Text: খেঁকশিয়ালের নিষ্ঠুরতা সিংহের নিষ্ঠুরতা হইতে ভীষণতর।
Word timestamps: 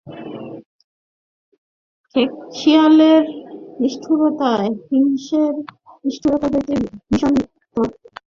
খেঁকশিয়ালের 2.15 3.23
নিষ্ঠুরতা 3.79 4.51
সিংহের 4.85 5.53
নিষ্ঠুরতা 6.03 6.47
হইতে 6.53 6.73
ভীষণতর। 7.07 7.87